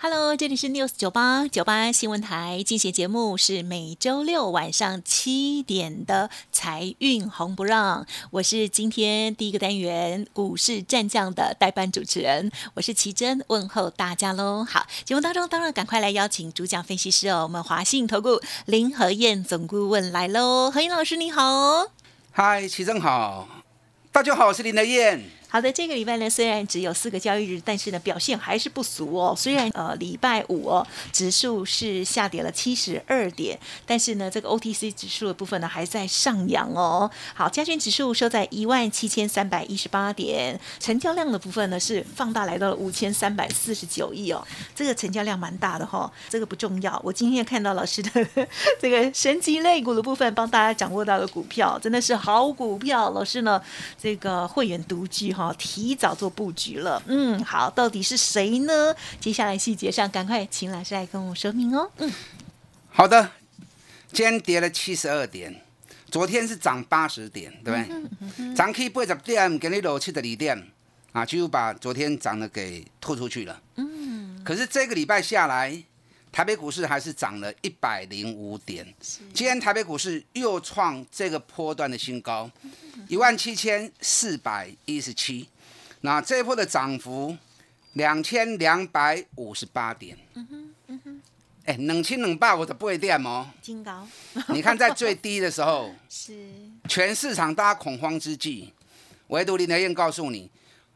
[0.00, 14.64] Hello，这里是 News 九八九八新闻台，进行节目是每周六晚上七点的财运红不让，我是今天第一个单元股市战将的代班主持人，我是奇珍，问候大家喽。
[14.64, 21.88] 好，节目当中当然赶快来邀请主讲分析师哦，我们华信投顾林和燕总顾问来喽，何燕老师你好，
[22.30, 23.48] 嗨，奇珍好，
[24.12, 25.37] 大家好，我是林和燕。
[25.50, 29.34] 好的，这个礼拜呢，虽然只有四个交易日，但是呢，表现还是不俗哦。
[29.34, 37.10] 虽然呃，礼拜五哦，指数是下跌了七十二点，但是呢，这个 OTC 指数的部分呢，还在上扬哦。
[37.32, 44.46] 好，加权指数收在一万七千三百一十八点，成交量的部分呢是放大来到了五千三百四十九亿哦。
[44.74, 47.00] 这个成交量蛮大的哈，这个不重要。
[47.02, 48.10] 我今天看到老师的
[48.78, 53.08] 这个神奇类股的部分，帮大家掌握到的股票，真的是好股票。
[53.12, 53.58] 老师呢，
[53.98, 55.37] 这个会员独居。
[55.38, 57.00] 好，提早做布局了。
[57.06, 58.92] 嗯，好，到底是谁呢？
[59.20, 61.88] 接下来细节上，赶快请老师来跟我说明哦。
[61.98, 62.12] 嗯，
[62.90, 63.30] 好的。
[64.12, 65.62] 今天跌了七十二点，
[66.10, 67.92] 昨天是涨八十点，对不
[68.36, 68.54] 对？
[68.56, 70.66] 涨去八十点，给你落七十二点，
[71.12, 73.62] 啊，就把昨天涨的给吐出去了。
[73.76, 74.42] 嗯。
[74.44, 75.80] 可是这个礼拜下来，
[76.38, 78.86] 台北股市还是涨了一百零五点。
[79.34, 82.48] 今天台北股市又创这个波段的新高。
[83.08, 85.48] 一万七千四百一十七，
[86.02, 87.36] 那这一波的涨幅
[87.94, 90.16] 两千两百五十八点。
[90.34, 91.20] 嗯哼，嗯哼，
[91.64, 93.50] 哎，冷清冷霸我的不会点哦。
[93.60, 94.06] 金高，
[94.50, 96.50] 你看在最低的时候， 是
[96.88, 98.72] 全市场大家恐慌之际，
[99.26, 100.48] 唯独林德燕告诉你，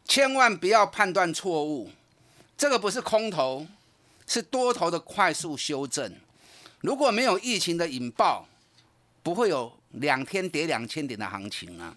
[0.04, 1.90] 千万不要判断错误，
[2.56, 3.66] 这个不是空头，
[4.26, 6.12] 是多头的快速修正。
[6.80, 8.46] 如果没有疫情的引爆，
[9.22, 9.72] 不会有。
[9.96, 11.94] 两天跌两千点的行情啊，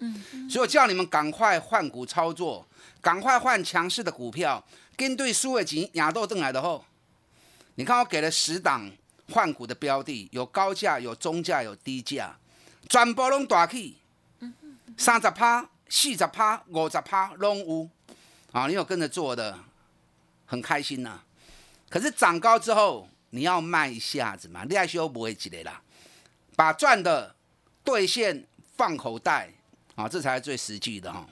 [0.50, 2.68] 所以我叫你们赶快换股操作，
[3.00, 4.62] 赶快换强势的股票，
[4.98, 6.84] 跟对苏伟吉亚豆邓来的后，
[7.76, 8.92] 你看我给了十档
[9.32, 12.38] 换股的标的，有高价，有中价，有低价，
[12.90, 13.96] 全部拢大起，
[14.98, 17.90] 三十趴、四十趴、五十趴拢有，
[18.52, 19.58] 啊，你有跟着做的，
[20.46, 21.22] 很开心呐。
[21.90, 25.82] 可是涨高之后，你要卖一下子嘛，你还修不会积累啦，
[26.56, 27.34] 把赚的。
[27.86, 28.44] 兑现
[28.76, 29.48] 放口袋
[29.94, 31.24] 啊，这才是最实际的哈。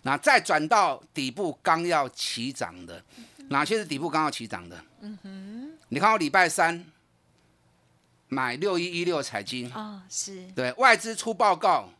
[0.00, 3.04] 那再转到底部刚要起涨的，
[3.50, 4.82] 哪些是底部刚要起涨的？
[5.02, 6.82] 嗯哼，你看我礼拜三
[8.28, 11.90] 买六一一六彩金啊，是对外资出报告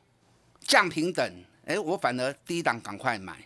[0.61, 3.37] 降平等，哎，我反而低档赶快买。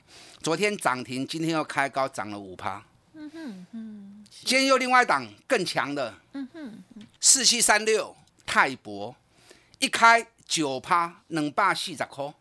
[0.41, 2.81] 昨天涨停，今天又开高涨了五趴。
[3.15, 4.04] 嗯哼嗯，
[4.43, 6.85] 今天又另外一档更强的，嗯哼，
[7.21, 9.15] 四七三六泰博
[9.79, 10.27] 一开。
[10.47, 12.33] 九趴，两百四十块，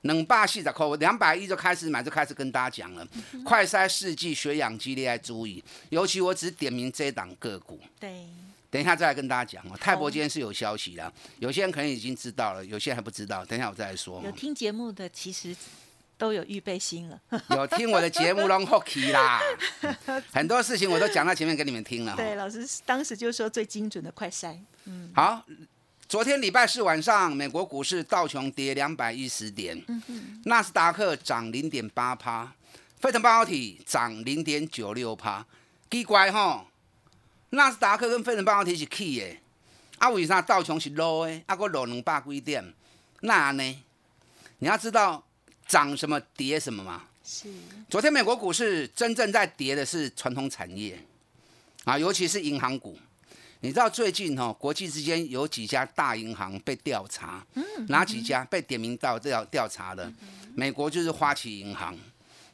[0.00, 3.06] 两百四十块，两百一就开始买，就开始跟大家讲了。
[3.44, 7.78] 快筛试剂血氧机，你要注意，尤其我只点名这档个股。
[8.00, 8.26] 对，
[8.70, 9.76] 等一下再来跟大家讲哦。
[9.78, 13.44] 泰博今天是有消息的，有些人可能已经知道了，有些人还不知道。
[13.44, 14.22] 等一下我再来说。
[14.24, 15.54] 有听节目的其实
[16.20, 17.18] 都有预备心了。
[17.56, 19.40] 有听我的节目 long hockey 啦，
[20.30, 22.14] 很多事情我都讲到前面给你们听了。
[22.14, 24.54] 对，老师当时就说最精准的快筛。
[24.84, 25.42] 嗯，好。
[26.06, 29.80] 昨天礼拜四晚上，美国股市道琼跌两百一十点，
[30.44, 32.52] 纳斯达克涨零点八趴，
[32.98, 35.46] 费城半导体涨零点九六趴。
[35.88, 36.66] 奇怪吼，
[37.50, 39.36] 纳斯达克跟费城半导体是起的，
[39.98, 41.40] 啊为啥道琼是落的？
[41.46, 42.74] 啊，个落两百几点？
[43.20, 43.84] 那呢？
[44.58, 45.24] 你要知道
[45.70, 47.04] 涨什么跌什么嘛？
[47.24, 47.48] 是。
[47.88, 50.98] 昨天美国股市真正在跌的是传统产业，
[51.84, 52.98] 啊，尤其是银行股。
[53.60, 57.46] 你知道最近哈，国际之间有几家大银行被调查，
[57.86, 60.12] 哪几家被点名到调调查的？
[60.56, 61.96] 美国就是花旗银行，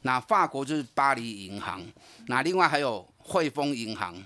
[0.03, 1.81] 那法国就是巴黎银行，
[2.27, 4.21] 那另外还有汇丰银行，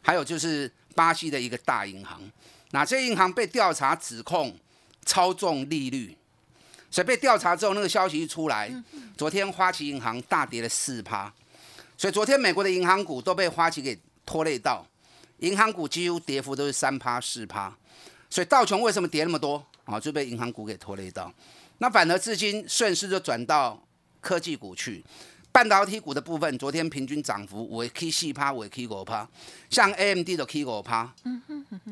[0.00, 2.20] 还有就是巴西的一个大银行。
[2.70, 4.56] 那这银行被调查指控
[5.04, 6.16] 操纵利率，
[6.92, 8.70] 所以被调查之后，那个消息一出来，
[9.16, 11.32] 昨天花旗银行大跌了四趴，
[11.96, 14.86] 所以昨天美国的银行股都被花旗给拖累到。
[15.38, 17.74] 银行股几乎跌幅都是三趴四趴，
[18.30, 19.98] 所以道琼为什么跌那么多啊？
[19.98, 21.32] 就被银行股给拖累到。
[21.78, 23.82] 那反而资金顺势就转到
[24.20, 25.02] 科技股去。
[25.50, 29.28] 半导体股的部分，昨天平均涨幅为 K 四趴，为 K 五趴，
[29.68, 31.12] 像 AMD 的 K 五趴，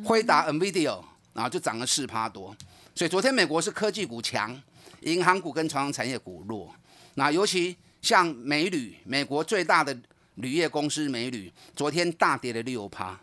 [0.04, 0.98] 辉达 NVIDIA
[1.34, 2.56] 然后就涨了四趴多。
[2.94, 4.58] 所以昨天美国是科技股强，
[5.00, 6.74] 银行股跟传统产业股弱。
[7.14, 9.96] 那尤其像美铝，美国最大的
[10.36, 13.18] 铝业公司美铝，昨天大跌了六趴。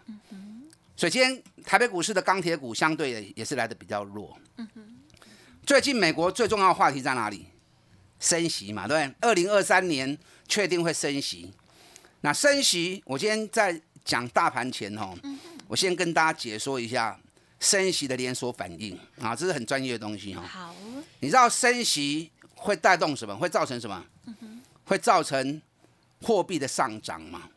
[0.95, 4.37] 所以今天台北股市的钢铁股相对也是来的比较弱。
[5.65, 7.45] 最近美国最重要的话题在哪里？
[8.19, 9.15] 升息嘛，对不对？
[9.21, 11.53] 二零二三年确定会升息。
[12.21, 15.13] 那升息，我今天在讲大盘前哦，
[15.67, 17.19] 我先跟大家解说一下
[17.59, 20.41] 升息的连锁反应啊，这是很专业的东西哈。
[20.43, 20.75] 好，
[21.19, 23.35] 你知道升息会带动什么？
[23.35, 24.05] 会造成什么？
[24.85, 25.61] 会造成
[26.21, 27.49] 货币的上涨嘛？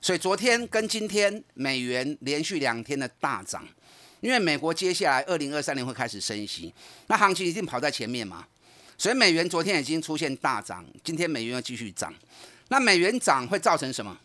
[0.00, 3.66] 所以昨天跟今天美元连续两天的大涨，
[4.20, 6.72] 因为美国接下来二零二三年会开始升息，
[7.08, 8.46] 那行情一定跑在前面嘛。
[8.96, 12.14] 所以美元昨天已经出现大涨，今天美元要继续涨。
[12.68, 14.16] 那美元涨会造成什么？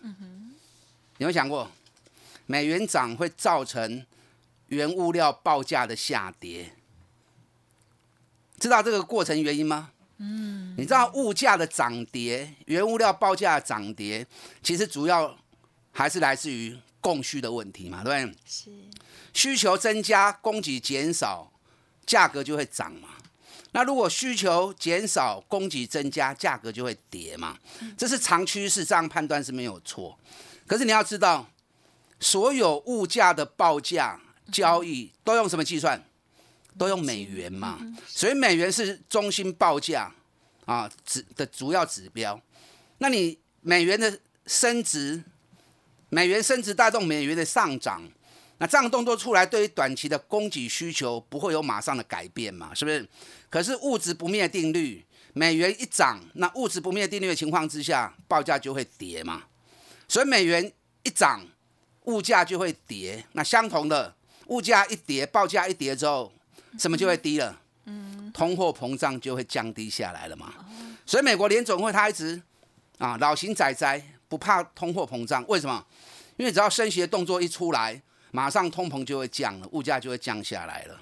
[1.17, 1.69] 有没有想过？
[2.45, 4.05] 美元涨会造成
[4.73, 6.73] 原物料报价的下跌？
[8.59, 9.91] 知道这个过程原因吗？
[10.17, 14.25] 嗯，你知道物价的涨跌，原物料报价的涨跌，
[14.61, 15.37] 其实主要
[15.91, 18.37] 还是来自于供需的问题嘛，对不对？
[18.45, 18.71] 是
[19.33, 21.51] 需求增加，供给减少，
[22.05, 23.09] 价格就会涨嘛。
[23.71, 27.57] 那如果需求减少，供给增加，价格就会跌嘛。
[27.97, 30.17] 这是长趋势，这样判断是没有错。
[30.67, 31.49] 可是你要知道，
[32.19, 34.21] 所有物价的报价
[34.51, 36.03] 交易都用什么计算？
[36.77, 37.79] 都用美元嘛。
[38.07, 40.11] 所以美元是中心报价
[40.65, 42.39] 啊指的主要指标。
[42.97, 45.23] 那你美元的升值，
[46.09, 48.01] 美元升值带动美元的上涨。
[48.59, 52.73] 那这样动作出来，对于短期的供给需求不会有马上的改变嘛？
[52.73, 53.05] 是不是？
[53.49, 59.43] 可是物质不灭定律，美元一涨，那物质不灭定律的情况之下，报价就会跌嘛。
[60.07, 60.71] 所以美元
[61.03, 61.45] 一涨，
[62.03, 63.25] 物价就会跌。
[63.33, 64.15] 那相同的，
[64.47, 66.31] 物价一跌，报价一跌之后，
[66.77, 67.59] 什么就会低了？
[67.85, 70.53] 嗯，通货膨胀就会降低下来了嘛。
[71.05, 72.41] 所以美国联总会他一直
[72.97, 75.85] 啊老型仔仔不怕通货膨胀，为什么？
[76.37, 78.01] 因为只要升息的动作一出来。
[78.35, 80.99] 马上通膨就会降了，物价就会降下来了。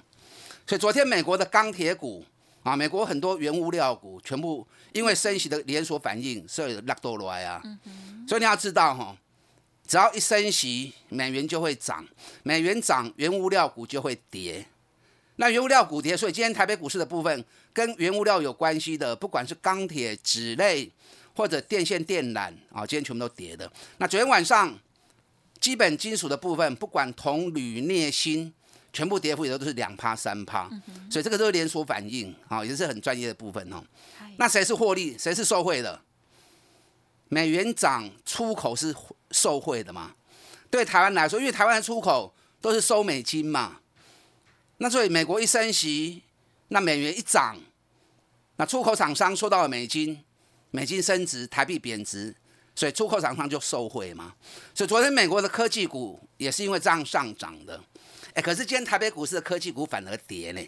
[0.68, 2.26] 所以昨天美国的钢铁股
[2.62, 7.64] 啊，美国很多原物料股全部因为升息的连锁反应，所以拉多来啊。
[8.28, 9.16] 所以你要知道哈，
[9.92, 12.08] 只要一升息，美元就会涨，
[12.44, 14.66] 美元涨，原物料股就会跌。
[15.36, 17.44] 那原物料股跌，所以今天台北股市的部分
[17.74, 20.90] 跟原物料有关系的，不管是钢铁、纸类
[21.36, 23.70] 或者电线电缆啊，今天全部都跌的。
[23.98, 24.74] 那昨天晚上。
[25.60, 28.52] 基本金属的部分，不管铜、铝、镍、锌，
[28.92, 30.68] 全部跌幅也都是两趴、三趴，
[31.08, 33.84] 所以这个都是连锁反应啊，也是很专业的部分哦。
[34.38, 35.16] 那谁是获利？
[35.20, 36.02] 谁是受惠的？
[37.30, 38.92] 美元涨，出口是
[39.32, 40.16] 受惠的嘛？
[40.70, 43.80] 对台湾来说，因为台湾的出口都是收美金嘛，
[44.78, 46.24] 那所以美国一升息，
[46.70, 47.58] 那美元一涨，
[48.56, 50.24] 那出口厂商收到了美金，
[50.72, 52.36] 美金升值，台币贬值。
[52.74, 54.34] 所以出口厂商就受惠嘛，
[54.74, 57.80] 所以昨天美国的科技股也是因为这样上涨的，
[58.34, 60.62] 哎，可是今天台北股市的科技股反而跌呢，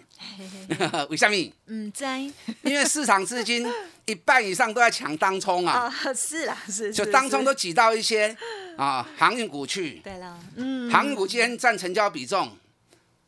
[1.10, 1.36] 为什么？
[1.68, 2.20] 嗯，在，
[2.64, 3.66] 因为市场资金
[4.06, 8.36] 一半以上都在抢当冲啊，是啦，是，就当冲都挤到一些
[8.76, 12.58] 啊航运股去，对了，嗯，航运股今天占成交比重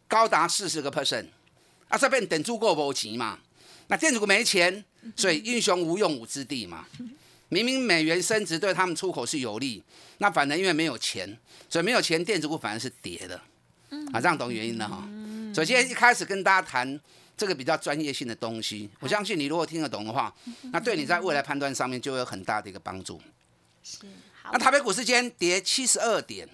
[0.07, 1.27] 高达四十个 percent，
[1.87, 3.39] 啊，这边等住过不钱嘛，
[3.87, 4.83] 那电子股没钱，
[5.15, 6.85] 所以英雄无用武之地嘛。
[7.47, 9.81] 明明美元升值对他们出口是有利，
[10.17, 11.37] 那反正因为没有钱，
[11.69, 13.39] 所以没有钱，电子股反而是跌的。
[14.11, 15.07] 啊，这样懂原因了哈。
[15.53, 16.99] 首先一开始跟大家谈
[17.37, 20.33] 这个比较专业性的东西，我相信你如果听得懂的话，
[20.71, 23.21] 那对你在未来判断上面就会有很大的一个帮助。
[23.83, 23.99] 是。
[24.51, 26.47] 那台北股市今天跌七十二点，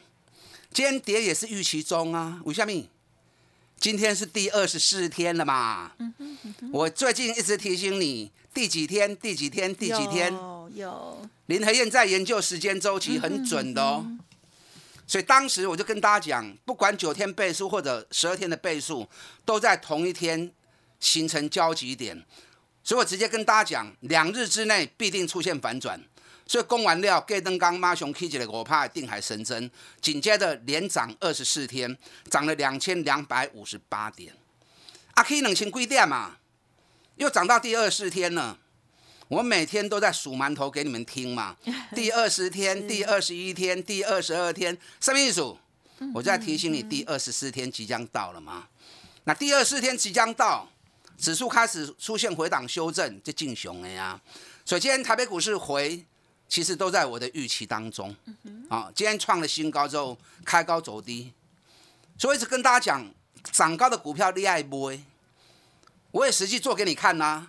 [0.71, 2.39] 今天跌也是预期中啊。
[2.45, 2.88] 吴下面，
[3.79, 5.91] 今天是第二十四天了嘛？
[6.71, 8.31] 我最近一直提醒你。
[8.53, 9.15] 第几天？
[9.15, 9.73] 第几天？
[9.73, 10.33] 第几天？
[10.75, 14.05] 有林和燕在研究时间周期，很准的哦。
[15.11, 19.05] 所以当时我就跟大家讲，不管九天倍数或者十二天的倍数，
[19.43, 20.49] 都在同一天
[21.01, 22.25] 形成交集点。
[22.81, 26.01] 所以我直接跟大家讲，两日之内必定出现反转。
[26.47, 31.97] 所以供完料，盖登刚妈熊 K 起来，我怕定海神针，紧接着连涨二十四天，
[32.29, 34.33] 涨了两千两百五十八点。
[35.15, 36.37] 阿 K 冷清贵点嘛？
[37.15, 38.57] 又涨到第二十四天了，
[39.31, 41.55] 我每天都在数馒头给你们听嘛。
[41.95, 45.41] 第二十天、第二十一天、第二十二天，什么意思？
[46.13, 48.67] 我在提醒你，第二十四天即将到了嘛。
[49.23, 50.69] 那第二十四天即将到，
[51.17, 54.19] 指数开始出现回档修正，就进熊了呀。
[54.65, 56.03] 所以今天台北股市回，
[56.50, 58.13] 其实都在我的预期当中。
[58.67, 61.31] 啊，今天创了新高之后，开高走低，
[62.17, 63.09] 所以一直跟大家讲，
[63.53, 64.91] 涨高的股票厉害不？
[66.11, 67.47] 我也实际做给你看呐、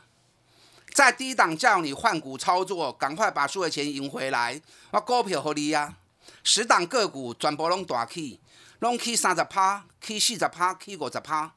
[0.93, 4.61] 在低档叫你换股操作，赶快把输的钱赢回来。
[4.91, 5.97] 我股票给你啊，
[6.45, 8.39] 十档个股全部拢大起，
[8.81, 11.53] 拢起三十趴，起四十趴，起五十趴。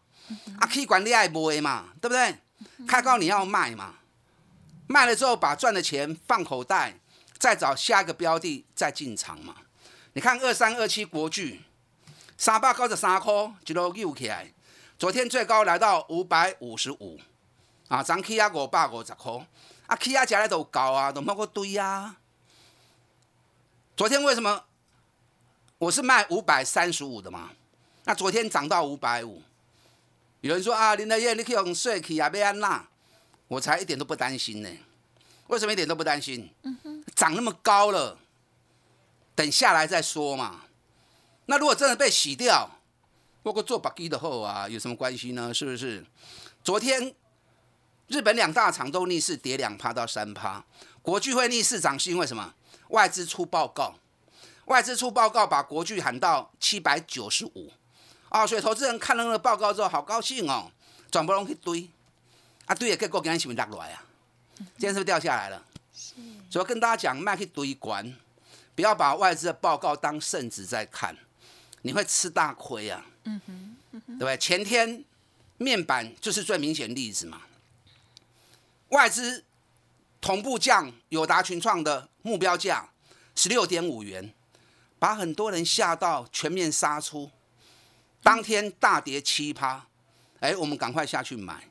[0.60, 2.38] 啊，起管你爱卖嘛，对不对？
[2.88, 3.96] 开高你要卖嘛，
[4.88, 6.98] 卖了之后把赚的钱放口袋，
[7.38, 9.56] 再找下一个标的再进场嘛。
[10.13, 11.62] 你看二三二七国巨，
[12.38, 13.34] 三百九十三块
[13.68, 14.54] 一路扭起来，
[14.98, 17.20] 昨天最高来到五百五十五，
[17.88, 19.48] 啊，涨起啊五百五十块，
[19.88, 22.18] 啊起啊加来都高啊，都莫个堆啊。
[23.96, 24.63] 昨天为什么
[25.77, 27.51] 我是卖五百三十五的嘛？
[28.04, 29.42] 那昨天涨到五百五，
[30.42, 32.89] 有人说啊，林德燕你去用税去啊，要安啦？
[33.48, 34.70] 我才一点都不担心呢。
[35.48, 36.50] 为什么一点都不担心？
[37.15, 38.18] 涨那么高了，
[39.36, 40.62] 等下来再说嘛。
[41.46, 42.68] 那如果真的被洗掉，
[43.44, 45.54] 不过做把基的后啊，有什么关系呢？
[45.54, 46.04] 是不是？
[46.63, 47.13] 昨天
[48.07, 50.63] 日本两大厂都逆势跌两趴到三趴，
[51.01, 52.53] 国巨会逆势涨是因为什么？
[52.89, 53.95] 外资出报告，
[54.65, 57.71] 外资出报告把国巨喊到七百九十五，
[58.29, 60.71] 啊，所以投资人看了那个报告之后，好高兴哦，
[61.09, 61.89] 转不拢去堆，
[62.65, 64.03] 啊堆也结果今天是不是落来啊？
[64.57, 65.65] 今天是不是掉下来了？
[66.50, 68.13] 所以跟大家讲，卖去堆管，
[68.75, 71.17] 不要把外资的报告当圣旨在看，
[71.81, 73.05] 你会吃大亏啊。
[73.24, 73.75] 嗯哼
[74.07, 74.38] 对不对？
[74.38, 75.03] 前天
[75.57, 77.41] 面板就是最明显例子嘛，
[78.89, 79.44] 外资
[80.22, 82.89] 同步降友达群创的目标价
[83.36, 84.34] 十六点五元，
[84.98, 87.30] 把很多人吓到全面杀出，
[88.24, 89.88] 当天大跌七趴，
[90.39, 91.70] 哎，我们赶快下去买，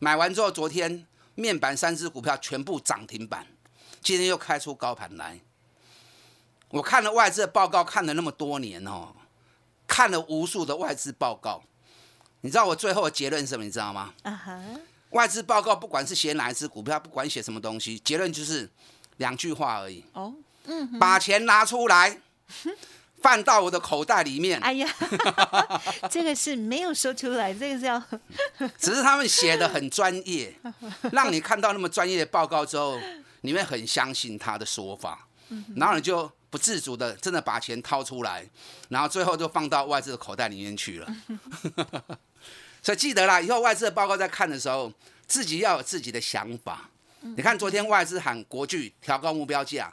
[0.00, 3.46] 买完之后，昨天面板三只股票全部涨停板，
[4.02, 5.40] 今天又开出高盘来。
[6.70, 9.14] 我看了外资的报告，看了那么多年哦，
[9.86, 11.62] 看了无数的外资报告，
[12.40, 13.64] 你知道我最后的结论是什么？
[13.64, 14.12] 你知道吗？
[14.24, 14.60] 啊哈，
[15.14, 18.68] 外资报告不管是写哪一只股票，不管写什么东西，结论就是
[19.18, 20.34] 两句话而已：哦，
[20.98, 22.20] 把钱拿出来，
[23.22, 24.60] 放到我的口袋里面。
[24.60, 24.88] 哎呀，
[26.10, 28.02] 这个是没有说出来，这个是要
[28.76, 30.52] 只是他们写的很专业，
[31.12, 32.98] 让你看到那么专业的报告之后，
[33.42, 35.28] 你会很相信他的说法，
[35.76, 38.44] 然后你就不自主的真的把钱掏出来，
[38.88, 41.06] 然后最后就放到外资的口袋里面去了。
[42.84, 44.92] 所以记得啦，以后外资的报告在看的时候，
[45.26, 46.90] 自己要有自己的想法。
[47.22, 49.90] 你看昨天外资喊国巨调高目标价，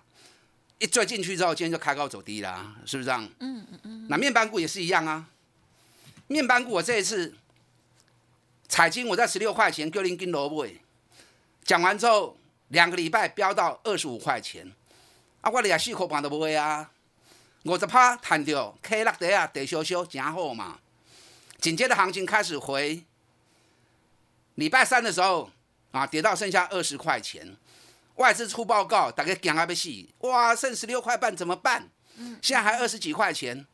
[0.77, 3.23] 一追进去之后，今天就开高走低啦，是不是这样？
[3.39, 4.07] 嗯嗯嗯。
[4.09, 5.25] 那面板股也是一样啊，
[6.27, 7.33] 面板股我这一次
[8.67, 10.67] 彩金我在十六块钱，叫您跟萝卜。
[11.63, 12.35] 讲完之后，
[12.67, 14.69] 两个礼拜飙到二十五块钱，
[15.39, 16.91] 啊，我连四口半都不会啊，
[17.63, 20.77] 五十趴弹掉，K 落地啊，地修修，真好嘛。
[21.61, 23.03] 紧接着行情开始回，
[24.55, 25.51] 礼拜三的时候
[25.91, 27.55] 啊，跌到剩下二十块钱，
[28.15, 29.89] 外资出报告，大家惊啊要死，
[30.27, 31.87] 哇，剩十六块半怎么办？
[32.41, 33.65] 现在还二十几块钱，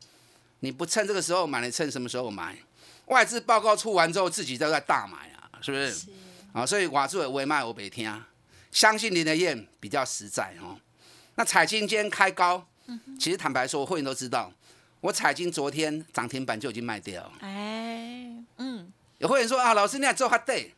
[0.60, 2.58] 你不趁这个时候买，你趁什么时候买？
[3.06, 6.10] 外资报告出完之后，自己都在大买啊，是不是？
[6.52, 8.22] 啊，所以瓦住也微卖我别听，
[8.70, 10.78] 相信林德燕比较实在哦。
[11.36, 12.66] 那彩金今天开高，
[13.18, 14.52] 其实坦白说，我会员都知道，
[15.00, 17.30] 我彩金昨天涨停板就已经卖掉。
[17.40, 18.92] 哎，嗯。
[19.18, 20.72] 有会员说啊，老师你还做哈对，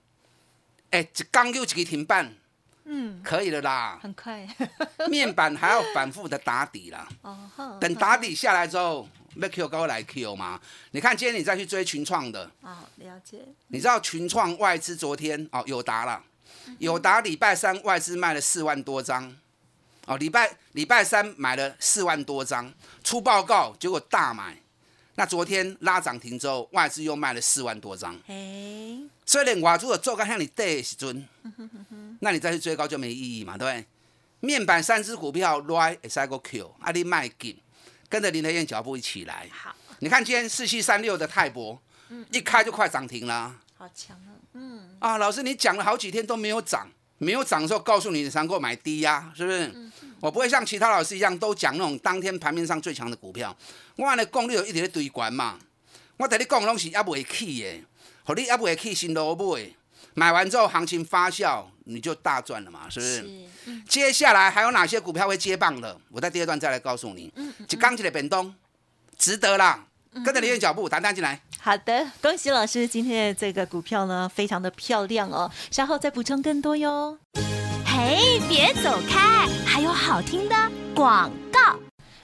[0.89, 2.35] 哎，一刚又一个停板，
[2.85, 3.99] 嗯，可以了啦。
[4.03, 4.49] 很快，
[5.11, 10.59] 面板还要反复的打底啦，哦，等打底下来之后，要 Q 高来 Q 嘛。
[10.93, 16.25] 你看今天你再去追群创的，哦，了解，你知道群创外资昨天哦友达了，
[16.79, 19.37] 友达礼拜三外资卖了四万多张，
[20.11, 22.73] 哦礼拜礼拜三买了四万多张，
[23.05, 24.61] 出报告结果大买，
[25.15, 31.29] 那昨天拉涨停之后，外资又卖了四万多张，哎，所以连外资的做干向你对的时阵，
[32.19, 33.87] 那你再去追高就没意义嘛，对不对？
[34.41, 37.57] 面板三只股票 r i g h cycle Q，啊你卖紧，
[38.09, 39.49] 跟着林德燕脚步一起来。
[39.53, 41.81] 好，你看今天四七三六的泰博，
[42.33, 43.55] 一开就快涨停了。
[43.77, 46.91] 好强啊，嗯，啊，老师，你讲了好几天都没有涨，
[47.23, 49.71] 没有涨的时候告诉你能够买低呀、是不是？
[50.21, 53.55] 我不会像其他老师一样都讲那种当天盘面上最强的股票，
[53.97, 55.59] 我安尼讲你就一直咧堆管嘛。
[56.17, 57.85] 我跟你讲拢是还未起的，
[58.25, 59.71] 和你还未起新罗买，
[60.15, 63.17] 买完之后行情发酵，你就大赚了嘛，是不是？
[63.17, 63.23] 是，
[63.67, 65.99] 嗯接下来还有哪些股票会接棒的？
[66.11, 67.31] 我在第二段再来告诉你。
[67.69, 68.55] 就刚起的本东，
[69.19, 69.87] 值得啦，
[70.25, 71.41] 跟着你的脚步，谈谈进来。
[71.61, 77.19] 好的，恭喜老师，今天的这个股票呢，非常的漂亮哦，稍后再补充更多哟。
[77.85, 80.55] 嘿，哎，别走开，还有好听的
[80.95, 81.79] 广告。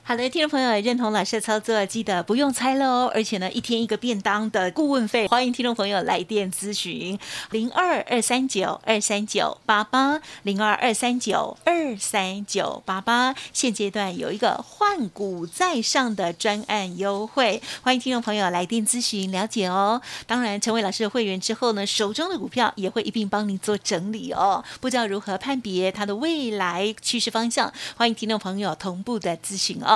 [0.09, 3.11] 好的，听众朋友认同老师的操作，记得不用猜了哦。
[3.13, 7.19] 而且呢，一天一个便当的顾问费，欢迎听众朋友来电咨询
[7.51, 13.35] 零二二三九二三九八八零二二三九二三九八八。
[13.53, 20.01] 现阶段有一个换股在上的专案优惠，欢迎听众朋友来电咨询了解哦。
[20.29, 24.65] 当然，成为老师的会员之后呢，手中的股票也会一并帮您做整理哦。
[24.81, 29.96] 不知道如何判别它的未来趋势方向，欢迎听众朋友同步的咨询哦。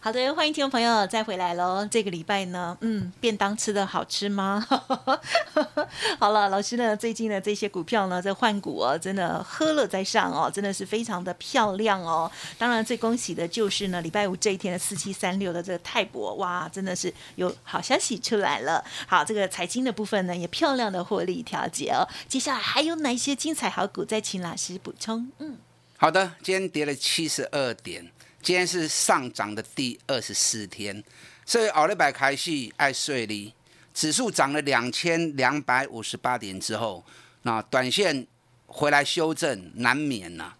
[0.00, 1.84] 好的，欢迎听众朋友再回来喽。
[1.90, 4.64] 这个礼拜呢，嗯，便当吃的好吃吗？
[6.20, 12.30] 好了，老师呢，最近的这些股票呢，在换股哦，真的喝了在上哦，真的是非常的漂亮哦。
[12.56, 18.82] 当然，最恭喜的就是呢，礼拜五这一天的四七三六的这个泰博，哇，真的是有好消息出来了。
[19.08, 22.06] 好，这个财经的部分呢，也漂亮的获利调节哦。
[22.28, 24.04] 接下来还有哪些精彩好股？
[24.04, 25.28] 再请老师补充。
[25.40, 25.56] 嗯，
[25.96, 28.12] 好的，今天跌了七十二点。
[28.40, 31.02] 今天是上涨的第二十四天，
[31.44, 33.52] 所以奥利百开戏爱睡哩，
[33.92, 37.04] 指数涨了两千两百五十八点之后，
[37.42, 38.26] 那短线
[38.66, 40.54] 回来修正难免呐，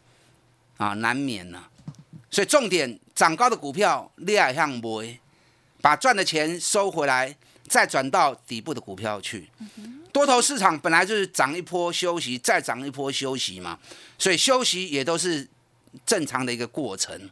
[0.77, 1.65] 啊难免呐，
[2.31, 5.19] 所以重点涨高的股票厉害向买，
[5.81, 7.35] 把赚的钱收回来，
[7.69, 9.49] 再转到底部的股票去。
[10.13, 13.79] 多头市场本来就是涨一波休息，再涨一波休息嘛，
[14.19, 15.47] 所以休息也都是
[16.05, 17.31] 正常的一个过程。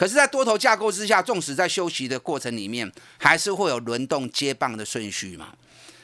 [0.00, 5.52] 可是，在多头架构之下，纵使在休息的过程里面，还是会有轮动接棒的顺序嘛。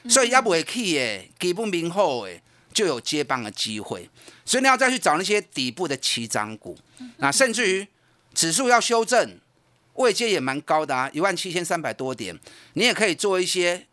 [0.07, 2.43] 所以，要不会 key 诶，基不明后诶，
[2.75, 4.07] 就有接棒的机会。
[4.45, 6.77] 所以，你要再去找那些底部的起涨股，
[7.17, 7.89] 那甚至于
[8.35, 9.41] 指数要修正，
[9.95, 12.39] 位阶也蛮高的啊，一万七千三百多点，
[12.75, 13.87] 你也可以做一些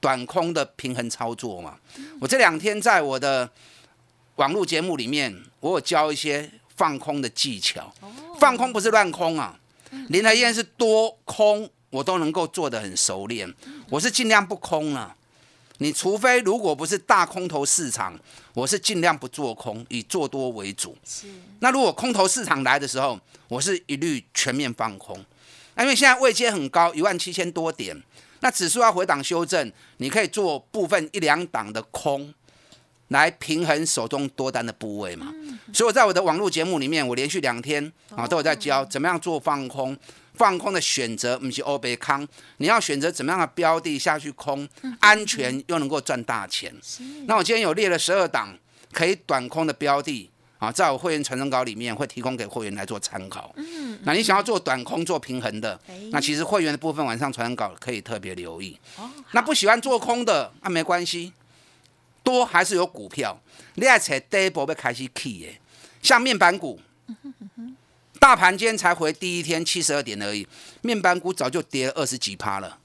[0.00, 1.78] 短空的平衡操作嘛。
[2.20, 3.48] 我这两天在我的
[4.34, 7.92] 网络节目里面，我有教一些放空的技巧。
[8.38, 9.58] 放空不是乱空啊，
[10.08, 13.52] 林台燕是多空，我都能够做得很熟练。
[13.88, 15.16] 我是尽量不空了，
[15.78, 18.18] 你除非如果不是大空头市场，
[18.54, 20.96] 我是尽量不做空，以做多为主。
[21.04, 21.26] 是。
[21.60, 25.24] 那如果空头市场来的时候，我是一律全面放空。
[25.74, 27.96] 那因为现在位阶很高，一万七千多点，
[28.40, 32.32] 那指数要回档修正，你可以做部分一两档的空。
[33.08, 35.32] 来平衡手中多单的部位嘛，
[35.72, 39.96] 所以我在我的网络节目里面，我连续两天啊都有在教怎么样做放空，
[40.34, 46.74] 放空的选择不是欧贝康，你要选择怎么样的标的下去空，安全又能够赚大钱。
[47.26, 48.56] 那我今天有列了十二档
[48.92, 53.52] 可以短空的标的啊，在我会员传真稿里面会提供给会员来做参考。
[53.56, 55.78] 嗯那你想要做短空做平衡的，
[56.10, 58.76] 那其实会员的部分晚上传真稿可以特别留意。
[59.30, 61.32] 那不喜欢做空的，那没关系。
[62.26, 63.40] 多还是有股票，
[63.76, 65.60] 你爱找第一波要开始起的，
[66.02, 66.80] 像面板股，
[68.18, 70.44] 大盘今天才回第一天七十二点而已，
[70.82, 72.78] 面板股早就跌了二十几趴了，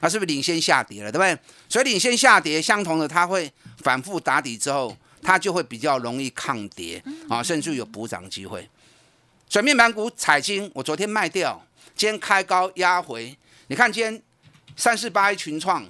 [0.00, 1.38] 它是不是领先下跌了，对不对？
[1.68, 8.68] 所以领先下跌，相同的它会反复打底之后，它就会比较容易抗跌啊，甚至有补涨机会。
[9.48, 11.64] 所以面板股彩金，我昨天卖掉，
[11.94, 14.20] 今天开高压回，你看今天
[14.74, 15.88] 三四八一群创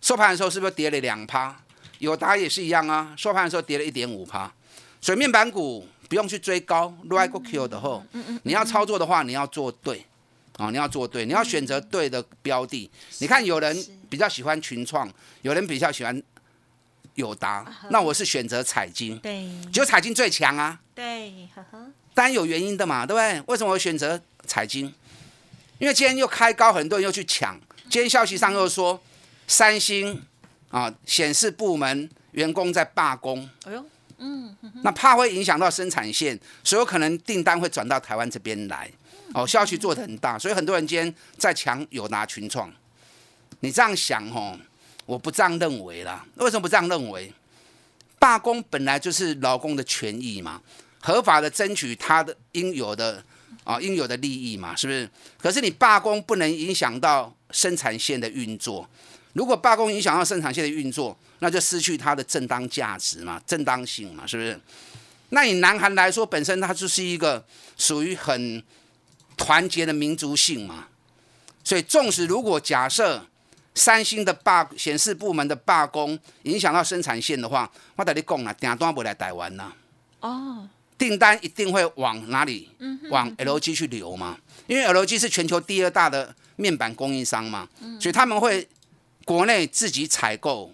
[0.00, 1.62] 收盘的时候是不是跌了两趴？
[2.02, 4.52] 有达也是一样啊，收盘的时候跌了一点五趴，
[5.00, 8.02] 所以面板股不用去追高，right go kill 的后，
[8.42, 10.04] 你要操作的话，你要做对，
[10.56, 12.90] 啊，你要做对，你要选择对的标的。
[13.18, 13.72] 你看有人
[14.10, 15.08] 比较喜欢群创，
[15.42, 16.20] 有人比较喜欢
[17.14, 21.32] 友达，那我是选择彩金，对，就彩金最强啊，对，
[22.14, 23.40] 当然有原因的嘛，对不对？
[23.46, 24.92] 为什么我选择彩金？
[25.78, 27.56] 因为今天又开高，很多人又去抢，
[27.88, 29.00] 今天消息上又说，
[29.46, 30.20] 三星
[30.72, 33.86] 啊显示部门员工在罢工，哎呦，
[34.18, 38.90] 嗯那怕会影响到生产线，所以有可能订单会转到台湾这边来。
[39.34, 42.70] 哦，消息做的很大，所以很多人今天在抢友达群创。
[43.60, 44.58] 你这样想哦，
[45.06, 46.26] 我不这样认为啦。
[46.34, 47.32] 为什么不这样认为？
[48.18, 50.60] 罢工本来就是劳工的权益嘛，
[51.00, 53.24] 合法的争取他的应有的
[53.64, 55.08] 啊应有的利益嘛，是不是？
[55.38, 58.88] 可是你罢工不能影响到生产线的运作。
[59.34, 64.60] 如果罢工影响到生产线的运作，那就失去它的正当价值嘛，正当性嘛，是不是？
[65.30, 67.42] 那以南韩来说，本身它就是一个
[67.76, 68.62] 属于很
[69.36, 70.88] 团结的民族性嘛，
[71.64, 73.26] 所以纵使如果假设
[73.74, 79.74] 三星的罢显示部门的罢工影响到生产线的话，我跟你讲啦，订单不来台湾啦，
[80.20, 80.68] 哦，
[80.98, 82.68] 订单一定会往哪里？
[83.08, 87.66] 往 LG 去流嘛，因为 LG 是全球第二大的面板供应商嘛，
[87.98, 88.68] 所以他们会
[89.24, 90.72] 国内自己采购。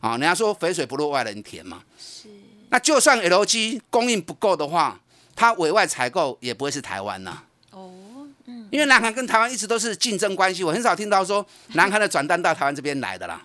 [0.00, 2.26] 啊，人家说肥水不落外人田嘛，是。
[2.70, 4.98] 那就算 LG 供应不够的话，
[5.36, 7.42] 它委外采购也不会是台湾呐。
[7.70, 13.42] 哦，嗯，因为南韩跟台湾一直都是竞争关系，我很少听到说 南韩的转单到台湾这边来的啦。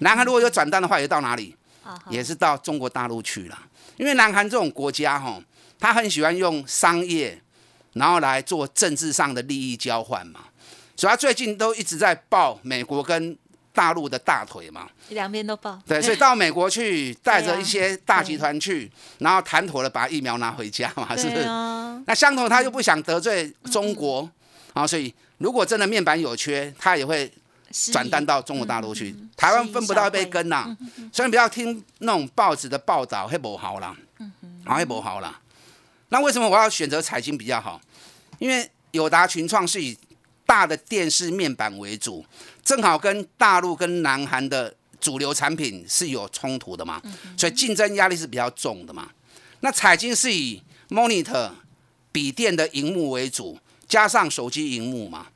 [0.00, 1.56] 南韩如果有转单的话，也到哪里？
[2.10, 3.58] 也是到中国大陆去了。
[3.96, 5.40] 因为南韩这种国家哈，
[5.80, 7.40] 他很喜欢用商业，
[7.94, 10.40] 然后来做政治上的利益交换嘛。
[10.96, 13.38] 所以他最近都一直在报美国跟。
[13.74, 15.78] 大陆的大腿嘛，两边都抱。
[15.86, 21.44] 对，所以到美国去， 带着一些大集团去，然后谈妥了，把疫苗拿回家嘛，是不是？
[22.06, 24.30] 那相同，他又不想得罪中国
[24.72, 27.30] 啊，所以如果真的面板有缺，他也会
[27.92, 29.14] 转单到中国大陆去。
[29.36, 30.76] 台湾分不到一杯羹呐，
[31.12, 33.96] 所以不要听那种报纸的报道，会不好啦，
[34.64, 35.40] 啊，会不好啦。
[36.10, 37.80] 那为什么我要选择彩晶比较好？
[38.38, 39.96] 因为友达群创是以
[40.46, 42.24] 大的电视面板为主。
[42.62, 47.02] 正好跟大陆跟南韩的主流产品是有冲突的嘛，
[47.36, 49.10] 所以竞争压力是比较重的嘛。
[49.60, 51.50] 那彩晶是以 monitor
[52.10, 55.26] 笔电的荧幕为主，加上手机荧幕嘛，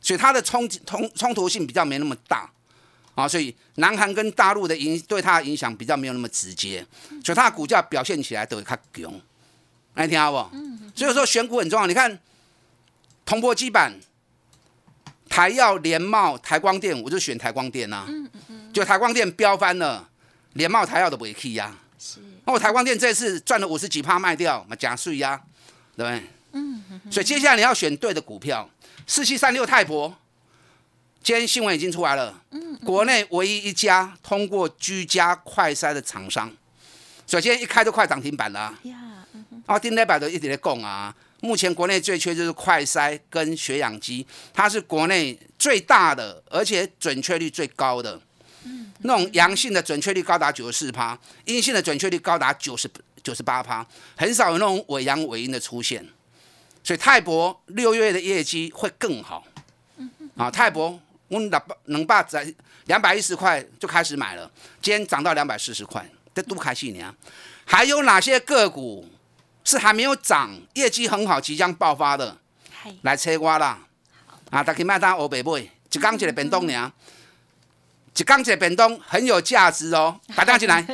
[0.00, 2.50] 所以它的冲冲冲突性比较没那么大
[3.14, 3.28] 啊。
[3.28, 6.86] 所以南韩跟大陆的影对它的影响比较没有那么直接，
[7.22, 9.20] 所以它的股价表现起来都会较强。
[9.92, 10.56] 来听好不？
[10.94, 11.86] 所以说选股很重要。
[11.86, 12.18] 你看
[13.26, 13.92] 铜箔基板。
[15.38, 18.04] 台药、联茂、台光电，我就选台光电呐。
[18.08, 18.72] 嗯嗯嗯。
[18.72, 20.08] 就台光电飙翻了，
[20.54, 21.72] 联茂、台药都不会去呀。
[21.96, 22.18] 是。
[22.44, 25.40] 那我台光电这次赚了五十几趴卖掉，嘛加税呀，
[25.96, 26.22] 对不对？
[26.54, 28.68] 嗯所以接下来你要选对的股票，
[29.06, 30.12] 四七三六泰博，
[31.22, 32.42] 今天新闻已经出来了。
[32.50, 32.74] 嗯。
[32.78, 36.50] 国内唯一一家通过居家快筛的厂商，
[37.28, 38.74] 所以今天一开就快涨停板了。
[38.82, 38.96] 呀。
[39.66, 41.14] 啊，丁磊百的一直在供啊。
[41.40, 48.20] 目前国内最缺就是快筛跟血氧机，它是国内最大的，而且准确率最高的。
[48.64, 52.90] 嗯，那种阳性的准确率高达九十四趴，阴性的准确率高达九十
[53.22, 56.04] 九十八趴，很少有那种伪阳伪阴的出现。
[56.82, 59.44] 所以泰博六月的业绩会更好。
[59.98, 60.98] 嗯啊，泰博
[61.28, 62.52] 我能能把在
[62.86, 64.50] 两百一十块就开始买了，
[64.82, 67.14] 今天涨到两百四十块，这多开心啊！
[67.64, 69.06] 还有哪些个股？
[69.68, 72.38] 是还没有涨，业绩很好，即将爆发的，
[73.02, 73.80] 来切瓜啦！
[74.48, 76.90] 啊，大家卖单欧北买，一刚一个变动呢，
[78.18, 80.84] 一缸一个便当很有价值哦，打电话进来。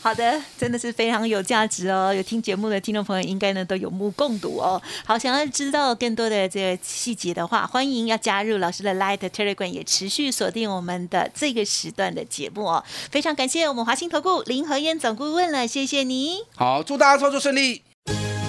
[0.00, 2.14] 好的，真的是非常有价值哦。
[2.14, 4.80] 有听节目的听众朋友，应该呢都有目共睹哦。
[5.04, 12.84] 好，想要知道更多的这个细节的话，欢迎要加入老师的 Light Telegram，也持续锁定我们的这个时段的节目哦。
[13.10, 16.44] 非常感谢我们华兴投顾林和燕总顾问了，谢谢你。
[16.54, 17.82] 好，祝大家操作顺利。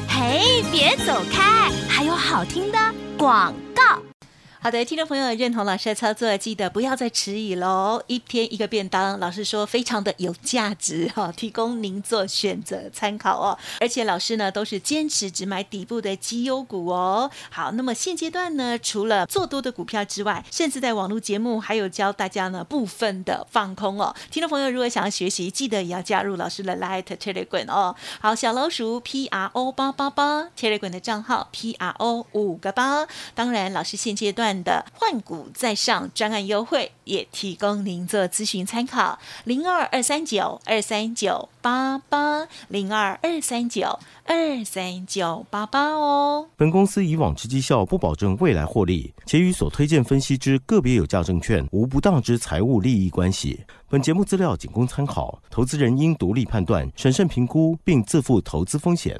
[0.08, 2.78] 嘿，别走开，还有好听的
[3.18, 4.09] 广告。
[4.62, 8.04] 好的，听众朋友认同老师的操作，记得不要再迟疑喽！
[8.08, 13.58] 一天一个便当，老师说非常的有价值哈，提供您做选择参考哦。
[13.80, 17.32] 而且老师呢都是坚持只买底部的绩优股哦。
[17.50, 24.14] 好，那么现阶段呢，除了做多的股票之外，甚至在网络节目还有教大家呢部分的放空哦。
[24.30, 27.96] 听众朋友如果想要学习，记得也要加入老师的 Light Telegram 哦。
[28.20, 33.08] 好，小老鼠 P R O 八八八 Telegram 的账号 P R O 五个八。
[33.34, 39.20] 当然，老师现阶段的换股再上专案优惠，也提供您做咨询参考。
[39.46, 46.48] 零二二三九二三九八八零二二三九二三九八八哦。
[46.56, 53.64] 本公司以往之绩效不保证未来获利，且与所推荐分析之个别有价证券无不当之财务利益关系。
[53.90, 59.20] 本节目资料仅供参考，投资人应独立判断、审慎评估，并自负投资风险。